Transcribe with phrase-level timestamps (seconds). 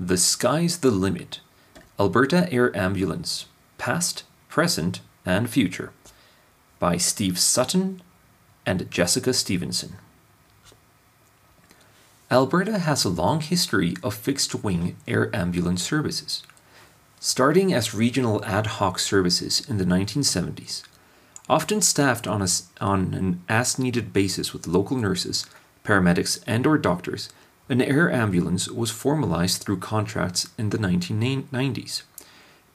[0.00, 1.38] The Sky's the Limit
[2.00, 3.46] Alberta Air Ambulance
[3.78, 5.92] Past, Present, and Future
[6.80, 8.02] by Steve Sutton
[8.66, 9.94] and Jessica Stevenson.
[12.28, 16.42] Alberta has a long history of fixed wing air ambulance services.
[17.20, 20.82] Starting as regional ad hoc services in the 1970s,
[21.48, 22.48] often staffed on, a,
[22.80, 25.46] on an as needed basis with local nurses,
[25.84, 27.28] paramedics, and or doctors,
[27.68, 32.02] an air ambulance was formalized through contracts in the 1990s.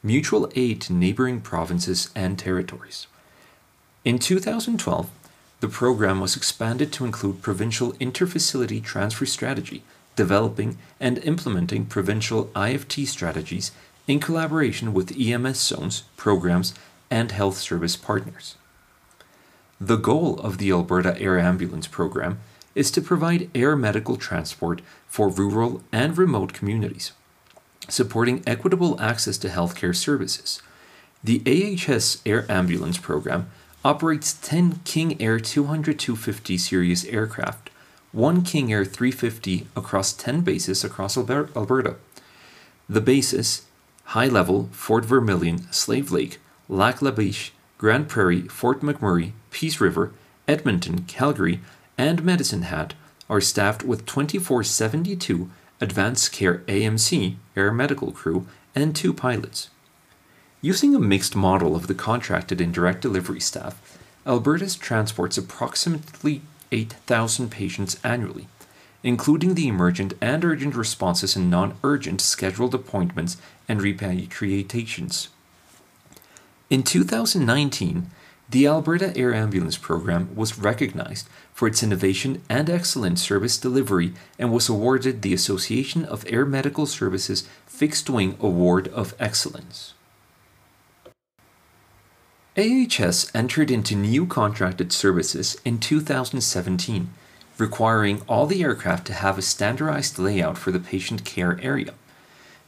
[0.01, 3.07] Mutual aid to neighboring provinces and territories.
[4.03, 5.09] In 2012,
[5.59, 9.83] the program was expanded to include provincial interfacility transfer strategy,
[10.15, 13.71] developing and implementing provincial IFT strategies
[14.07, 16.73] in collaboration with EMS zones, programs,
[17.11, 18.55] and health service partners.
[19.79, 22.39] The goal of the Alberta Air Ambulance Program
[22.79, 27.11] is to provide air medical transport for rural and remote communities,
[27.89, 30.61] supporting equitable access to healthcare services.
[31.21, 33.51] The AHS Air Ambulance Program
[33.83, 37.69] operates 10 King Air 200-250 series aircraft,
[38.13, 41.97] one King Air 350 across 10 bases across Alberta.
[42.87, 43.63] The bases
[44.15, 46.37] High Level, Fort Vermilion, Slave Lake,
[46.69, 50.13] Lac La Biche, Grande Prairie, Fort McMurray, Peace River,
[50.47, 51.59] Edmonton, Calgary,
[51.99, 52.93] and Medicine Hat
[53.29, 59.69] are staffed with 2472 Advanced Care AMC air medical crew and two pilots.
[60.61, 66.41] Using a mixed model of the contracted and direct delivery staff, Alberta's transports approximately
[66.71, 68.47] 8,000 patients annually,
[69.03, 73.35] including the emergent and urgent responses and non urgent scheduled appointments
[73.67, 75.27] and repatriations.
[76.69, 78.09] In 2019,
[78.51, 84.51] the Alberta Air Ambulance Program was recognized for its innovation and excellent service delivery and
[84.51, 89.93] was awarded the Association of Air Medical Services Fixed Wing Award of Excellence.
[92.57, 97.13] AHS entered into new contracted services in 2017,
[97.59, 101.93] requiring all the aircraft to have a standardized layout for the patient care area.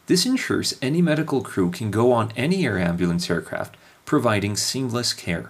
[0.06, 3.76] This ensures any medical crew can go on any air ambulance aircraft,
[4.06, 5.50] providing seamless care.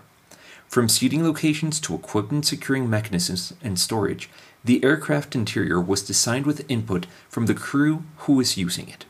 [0.72, 4.30] From seating locations to equipment securing mechanisms and storage,
[4.64, 9.04] the aircraft interior was designed with input from the crew who is using it.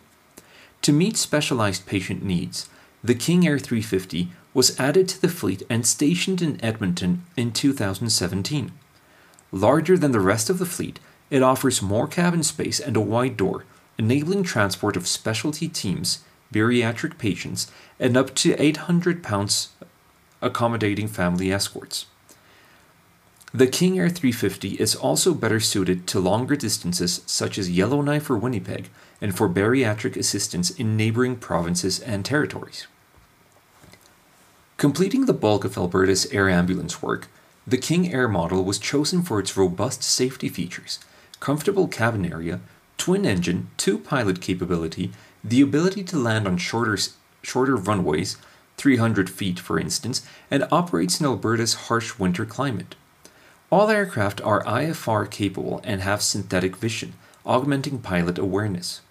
[0.81, 2.67] To meet specialized patient needs,
[3.03, 8.71] the King Air 350 was added to the fleet and stationed in Edmonton in 2017.
[9.51, 10.99] Larger than the rest of the fleet,
[11.29, 13.65] it offers more cabin space and a wide door,
[13.99, 19.69] enabling transport of specialty teams, bariatric patients, and up to 800 pounds
[20.41, 22.05] accommodating family escorts.
[23.53, 28.37] The King Air 350 is also better suited to longer distances such as Yellowknife or
[28.37, 32.87] Winnipeg and for bariatric assistance in neighboring provinces and territories.
[34.77, 37.27] Completing the bulk of Alberta's air ambulance work,
[37.67, 40.97] the King Air model was chosen for its robust safety features,
[41.39, 42.61] comfortable cabin area,
[42.97, 45.11] twin engine, two pilot capability,
[45.43, 46.97] the ability to land on shorter,
[47.43, 48.37] shorter runways,
[48.81, 52.95] 300 feet for instance, and operates in Alberta's harsh winter climate.
[53.71, 57.13] All aircraft are IFR capable and have synthetic vision,
[57.45, 59.01] augmenting pilot awareness.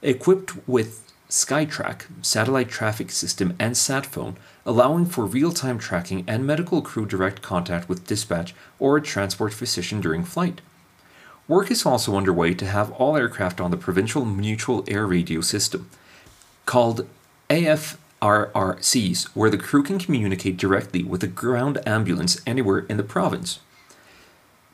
[0.00, 6.80] Equipped with SkyTrac, satellite traffic system, and SatPhone, allowing for real time tracking and medical
[6.80, 10.62] crew direct contact with dispatch or a transport physician during flight.
[11.46, 15.90] Work is also underway to have all aircraft on the Provincial Mutual Air Radio System,
[16.64, 17.06] called
[18.24, 23.60] AFRRCS, where the crew can communicate directly with a ground ambulance anywhere in the province.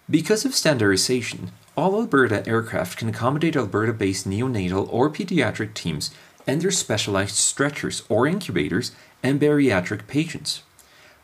[0.08, 6.12] Because of standardization, all Alberta aircraft can accommodate Alberta based neonatal or pediatric teams
[6.46, 10.62] and their specialized stretchers or incubators and bariatric patients.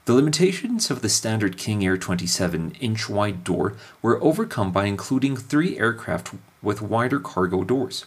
[0.07, 5.37] The limitations of the standard King Air 27 inch wide door were overcome by including
[5.37, 6.33] three aircraft
[6.63, 8.05] with wider cargo doors.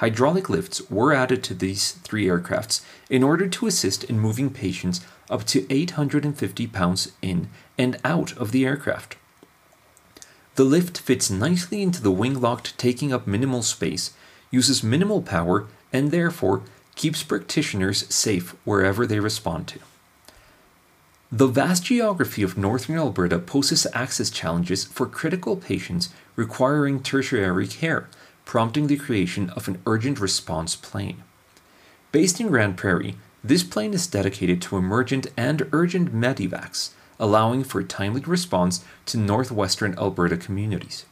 [0.00, 2.80] Hydraulic lifts were added to these three aircrafts
[3.10, 8.50] in order to assist in moving patients up to 850 pounds in and out of
[8.50, 9.16] the aircraft.
[10.54, 14.14] The lift fits nicely into the wing locked, taking up minimal space,
[14.50, 16.62] uses minimal power, and therefore
[16.96, 19.80] keeps practitioners safe wherever they respond to.
[21.30, 28.08] The vast geography of northern Alberta poses access challenges for critical patients requiring tertiary care,
[28.50, 31.22] prompting the creation of an urgent response plane.
[32.10, 33.14] Based in Grande Prairie,
[33.44, 39.16] this plane is dedicated to emergent and urgent medevacs, allowing for a timely response to
[39.16, 41.04] northwestern Alberta communities.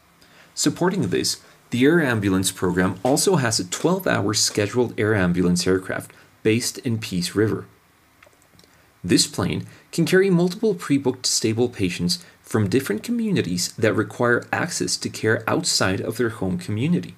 [0.52, 1.37] Supporting this,
[1.70, 6.11] The air ambulance program also has a 12 hour scheduled air ambulance aircraft
[6.43, 7.67] based in Peace River.
[9.05, 14.96] This plane can carry multiple pre booked stable patients from different communities that require access
[14.96, 17.14] to care outside of their home community.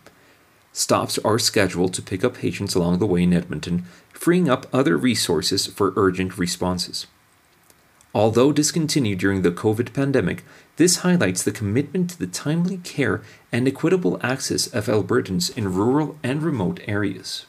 [0.73, 4.97] Stops are scheduled to pick up patients along the way in Edmonton, freeing up other
[4.97, 7.07] resources for urgent responses.
[8.15, 10.43] Although discontinued during the COVID pandemic,
[10.77, 13.23] this highlights the commitment to the timely care
[13.53, 17.47] and equitable access of Albertans in rural and remote areas.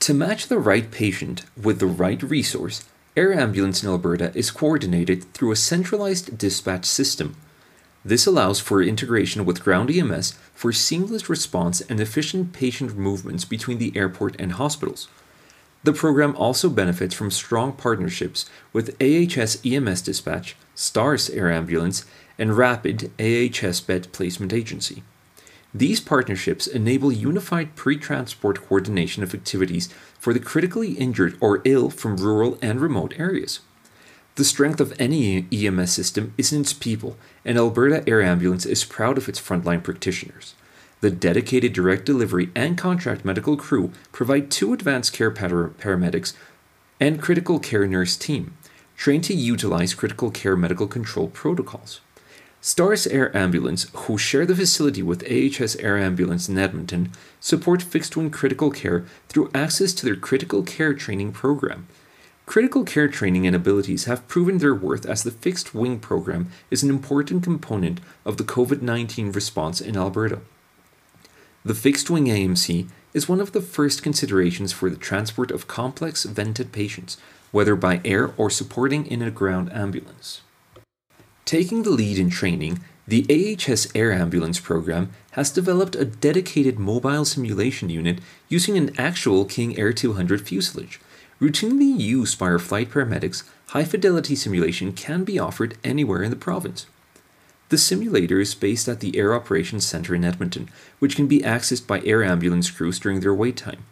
[0.00, 2.84] To match the right patient with the right resource,
[3.16, 7.34] Air Ambulance in Alberta is coordinated through a centralized dispatch system.
[8.04, 13.78] This allows for integration with ground EMS for seamless response and efficient patient movements between
[13.78, 15.08] the airport and hospitals.
[15.84, 22.04] The program also benefits from strong partnerships with AHS EMS Dispatch, STARS Air Ambulance,
[22.38, 25.02] and RAAPID AHS Bed Placement Agency.
[25.74, 31.90] These partnerships enable unified pre transport coordination of activities for the critically injured or ill
[31.90, 33.60] from rural and remote areas.
[34.38, 38.84] The strength of any EMS system is in its people, and Alberta Air Ambulance is
[38.84, 40.54] proud of its frontline practitioners.
[41.00, 46.34] The dedicated direct delivery and contract medical crew provide two advanced care paramedics
[47.00, 48.56] and critical care nurse team,
[48.96, 52.00] trained to utilize critical care medical control protocols.
[52.60, 57.10] Stars Air Ambulance, who share the facility with AHS Air Ambulance in Edmonton,
[57.40, 61.88] support fixed wing critical care through access to their critical care training program.
[62.48, 66.82] Critical care training and abilities have proven their worth as the fixed wing program is
[66.82, 70.40] an important component of the COVID 19 response in Alberta.
[71.62, 76.24] The fixed wing AMC is one of the first considerations for the transport of complex
[76.24, 77.18] vented patients,
[77.52, 80.40] whether by air or supporting in a ground ambulance.
[81.44, 87.26] Taking the lead in training, the AHS Air Ambulance program has developed a dedicated mobile
[87.26, 90.98] simulation unit using an actual King Air 200 fuselage.
[91.40, 96.36] Routinely used by our flight paramedics, high fidelity simulation can be offered anywhere in the
[96.36, 96.86] province.
[97.68, 100.68] The simulator is based at the Air Operations Center in Edmonton,
[100.98, 103.84] which can be accessed by air ambulance crews during their wait time.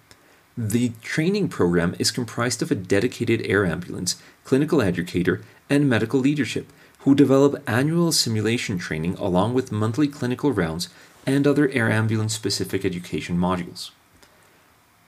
[0.59, 6.73] The training program is comprised of a dedicated air ambulance, clinical educator, and medical leadership
[7.01, 10.89] who develop annual simulation training along with monthly clinical rounds
[11.27, 13.91] and other air ambulance specific education modules.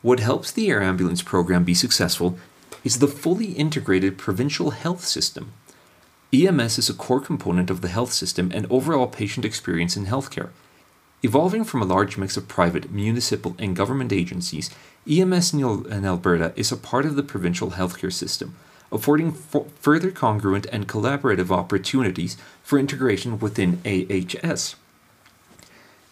[0.00, 2.38] What helps the air ambulance program be successful
[2.84, 5.52] is the fully integrated provincial health system
[6.32, 10.50] EMS is a core component of the health system and overall patient experience in healthcare.
[11.22, 14.70] Evolving from a large mix of private, municipal, and government agencies,
[15.10, 18.54] EMS in Alberta is a part of the provincial healthcare system,
[18.92, 24.76] affording further congruent and collaborative opportunities for integration within AHS.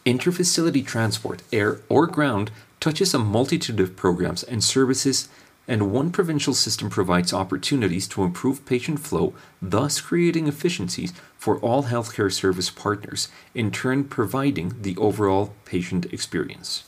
[0.07, 2.51] Interfacility transport, air or ground,
[2.87, 5.29] touches a multitude of programs and services
[5.67, 11.83] and one provincial system provides opportunities to improve patient flow, thus creating efficiencies for all
[11.83, 16.85] healthcare service partners, in turn providing the overall patient experience.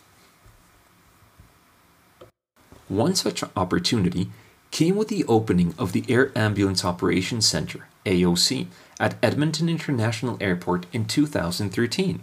[2.86, 4.30] One such opportunity
[4.70, 8.68] came with the opening of the Air Ambulance Operations Center, AOC,
[9.00, 12.20] at Edmonton International Airport in 2013.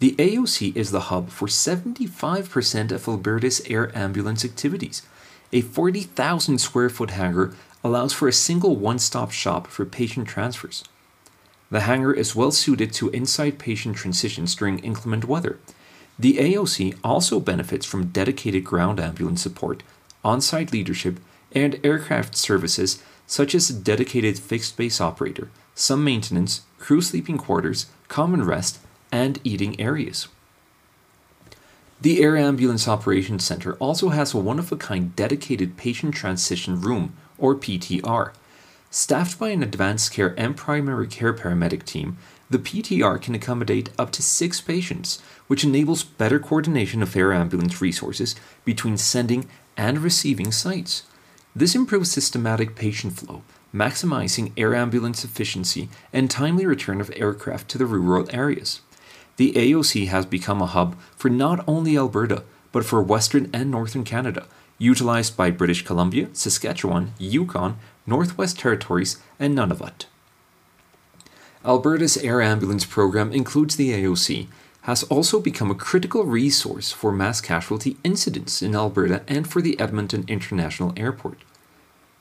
[0.00, 5.02] The AOC is the hub for 75% of Alberta's air ambulance activities
[5.52, 10.84] a 40,000 square foot hangar allows for a single one stop shop for patient transfers.
[11.70, 15.58] The hangar is well suited to inside patient transitions during inclement weather.
[16.18, 19.82] The AOC also benefits from dedicated ground ambulance support,
[20.24, 21.20] on site leadership,
[21.52, 27.86] and aircraft services such as a dedicated fixed base operator, some maintenance, crew sleeping quarters,
[28.08, 30.28] common rest, and eating areas.
[32.00, 36.80] The Air Ambulance Operations Center also has a one of a kind dedicated patient transition
[36.80, 38.32] room, or PTR.
[38.88, 42.16] Staffed by an advanced care and primary care paramedic team,
[42.48, 47.82] the PTR can accommodate up to six patients, which enables better coordination of air ambulance
[47.82, 51.02] resources between sending and receiving sites.
[51.54, 53.42] This improves systematic patient flow,
[53.74, 58.82] maximizing air ambulance efficiency and timely return of aircraft to the rural areas
[59.38, 62.42] the AOC has become a hub for not only Alberta,
[62.72, 64.46] but for Western and Northern Canada,
[64.78, 70.04] utilized by British Columbia, Saskatchewan, Yukon, Northwest Territories, and Nunavut.
[71.64, 74.48] Alberta's air ambulance program includes the AOC,
[74.82, 79.78] has also become a critical resource for mass casualty incidents in Alberta and for the
[79.78, 81.38] Edmonton International Airport.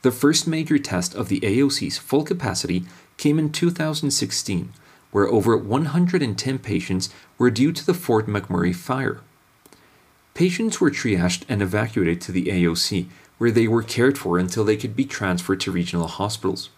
[0.02, 2.84] The first major test of the AOC's full capacity
[3.18, 4.74] came in 2016
[5.18, 7.10] where over 110 patients
[7.40, 9.22] were due to the Fort McMurray fire.
[10.36, 13.08] Patients were triaged and evacuated to the AOC,
[13.40, 16.70] where they were cared for until they could be transferred to regional hospitals.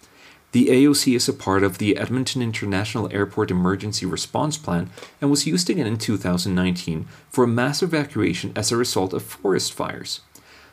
[0.54, 5.46] The AOC is a part of the Edmonton International Airport Emergency Response Plan and was
[5.46, 10.22] used again in 2019 for a mass evacuation as a result of forest fires,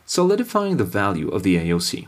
[0.05, 2.07] solidifying the value of the AOC.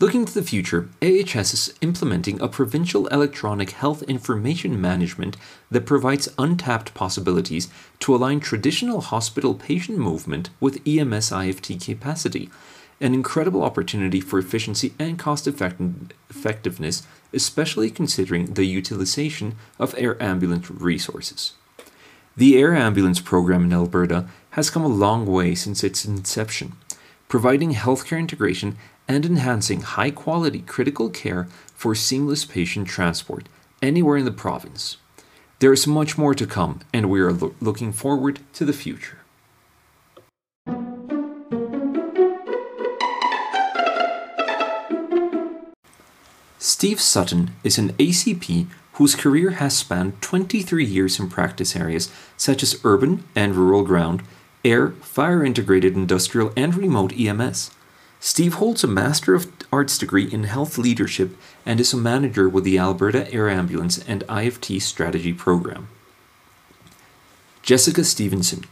[0.00, 5.36] Looking to the future, AHS is implementing a provincial electronic health information management
[5.70, 12.48] that provides untapped possibilities to align traditional hospital patient movement with EMS IFT capacity,
[12.98, 17.02] an incredible opportunity for efficiency and cost effectiveness,
[17.34, 21.52] especially considering the utilization of air ambulance resources.
[22.38, 26.72] The air ambulance program in Alberta has come a long way since its inception,
[27.28, 28.78] providing healthcare integration
[29.10, 33.48] and enhancing high quality critical care for seamless patient transport
[33.82, 34.98] anywhere in the province.
[35.58, 39.18] There is much more to come, and we are lo- looking forward to the future.
[46.60, 52.62] Steve Sutton is an ACP whose career has spanned 23 years in practice areas such
[52.62, 54.22] as urban and rural ground,
[54.64, 57.72] air, fire integrated industrial, and remote EMS.
[58.22, 61.34] Steve holds a Master of Arts degree in Health Leadership
[61.64, 65.88] and is a manager with the Alberta Air Ambulance and IFT Strategy Program.
[67.62, 68.64] Jessica Stevenson.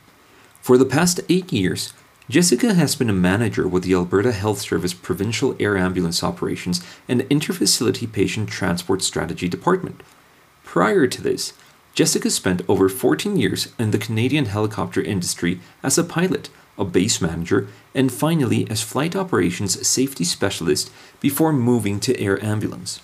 [0.60, 1.94] For the past eight years,
[2.28, 7.22] Jessica has been a manager with the Alberta Health Service Provincial Air Ambulance Operations and
[7.30, 10.02] Interfacility Patient Transport Strategy Department.
[10.62, 11.54] Prior to this,
[11.94, 17.20] Jessica spent over 14 years in the Canadian helicopter industry as a pilot a base
[17.20, 23.00] manager, and finally as flight operations safety specialist before moving to air ambulance.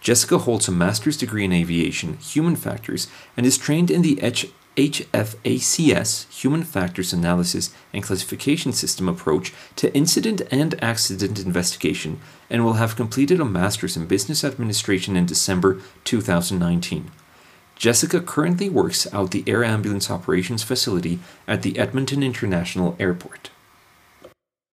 [0.00, 4.52] Jessica holds a master's degree in aviation, human factors, and is trained in the H-
[4.76, 12.20] HFACS, Human Factors Analysis and Classification System approach to incident and accident investigation,
[12.50, 17.10] and will have completed a master's in business administration in December 2019.
[17.76, 23.50] Jessica currently works out the air ambulance operations facility at the Edmonton International Airport.